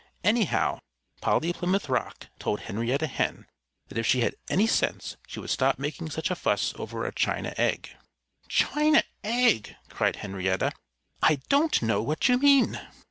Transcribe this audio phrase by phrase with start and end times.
[0.23, 0.79] Anyhow,
[1.21, 3.45] Polly Plymouth Rock told Henrietta Hen
[3.87, 7.13] that if she had any sense she would stop making such a fuss over a
[7.13, 7.91] china egg.
[8.49, 10.71] "China egg!" cried Henrietta.
[11.21, 12.81] "I don't know what you mean."